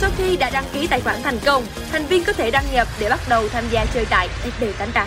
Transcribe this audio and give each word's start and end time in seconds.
Sau 0.00 0.10
khi 0.18 0.36
đã 0.36 0.50
đăng 0.50 0.64
ký 0.72 0.86
tài 0.86 1.00
khoản 1.00 1.22
thành 1.22 1.38
công, 1.46 1.66
thành 1.92 2.06
viên 2.06 2.24
có 2.24 2.32
thể 2.32 2.50
đăng 2.50 2.64
nhập 2.72 2.88
để 3.00 3.08
bắt 3.10 3.20
đầu 3.28 3.48
tham 3.48 3.64
gia 3.70 3.86
chơi 3.86 4.06
tại 4.10 4.28
FB88. 4.60 5.06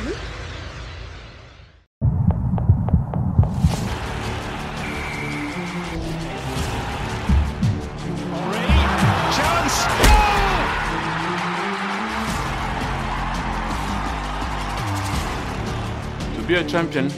To 16.35 16.47
be 16.47 16.55
a 16.55 16.63
champion, 16.67 17.09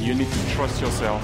you 0.00 0.14
need 0.14 0.28
to 0.28 0.38
trust 0.56 0.82
yourself 0.82 1.20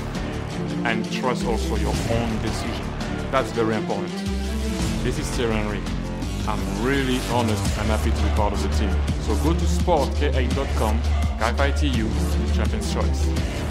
and 0.84 1.06
trust 1.10 1.47
also 1.47 1.77
your 1.84 1.94
own 2.10 2.28
decision. 2.42 2.86
That's 3.32 3.53
very 3.53 3.75
important. 3.75 4.39
This 5.03 5.19
is 5.19 5.27
Thierry 5.31 5.55
Henry. 5.55 5.81
I'm 6.47 6.84
really 6.84 7.20
honored 7.31 7.56
and 7.56 7.89
happy 7.89 8.11
to 8.11 8.23
be 8.23 8.29
part 8.37 8.53
of 8.53 8.62
the 8.62 8.69
team. 8.77 8.95
So 9.23 9.34
go 9.43 9.55
to 9.55 9.65
sportk8.com, 9.65 11.01
KFITU, 11.39 12.55
Champion's 12.55 12.93
Choice. 12.93 13.69